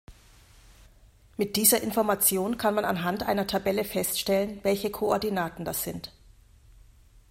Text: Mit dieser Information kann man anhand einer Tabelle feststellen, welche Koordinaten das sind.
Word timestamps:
Mit 1.37 1.57
dieser 1.57 1.83
Information 1.83 2.57
kann 2.57 2.73
man 2.73 2.85
anhand 2.85 3.21
einer 3.21 3.45
Tabelle 3.45 3.83
feststellen, 3.83 4.57
welche 4.63 4.89
Koordinaten 4.89 5.63
das 5.63 5.83
sind. 5.83 6.11